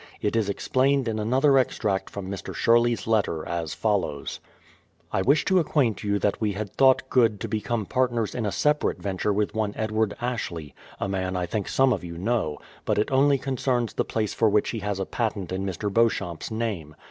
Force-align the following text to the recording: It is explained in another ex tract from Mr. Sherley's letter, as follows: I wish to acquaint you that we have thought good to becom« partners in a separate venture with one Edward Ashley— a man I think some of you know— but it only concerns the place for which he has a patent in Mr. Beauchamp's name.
It 0.19 0.35
is 0.35 0.49
explained 0.49 1.07
in 1.07 1.19
another 1.19 1.59
ex 1.59 1.77
tract 1.77 2.09
from 2.09 2.27
Mr. 2.27 2.55
Sherley's 2.55 3.05
letter, 3.05 3.47
as 3.47 3.75
follows: 3.75 4.39
I 5.11 5.21
wish 5.21 5.45
to 5.45 5.59
acquaint 5.59 6.03
you 6.03 6.17
that 6.17 6.41
we 6.41 6.53
have 6.53 6.71
thought 6.71 7.07
good 7.11 7.39
to 7.41 7.47
becom« 7.47 7.87
partners 7.87 8.33
in 8.33 8.43
a 8.43 8.51
separate 8.51 8.97
venture 8.99 9.31
with 9.31 9.53
one 9.53 9.75
Edward 9.77 10.15
Ashley— 10.19 10.73
a 10.99 11.07
man 11.07 11.35
I 11.35 11.45
think 11.45 11.67
some 11.69 11.93
of 11.93 12.03
you 12.03 12.17
know— 12.17 12.57
but 12.83 12.97
it 12.97 13.11
only 13.11 13.37
concerns 13.37 13.93
the 13.93 14.03
place 14.03 14.33
for 14.33 14.49
which 14.49 14.71
he 14.71 14.79
has 14.79 14.97
a 14.99 15.05
patent 15.05 15.51
in 15.51 15.67
Mr. 15.67 15.93
Beauchamp's 15.93 16.49
name. 16.49 16.95